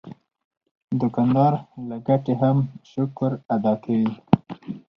دوکاندار 0.99 1.53
له 1.87 1.97
ګټې 2.07 2.33
هم 2.41 2.57
شکر 2.91 3.31
ادا 3.55 3.73
کوي. 3.83 4.13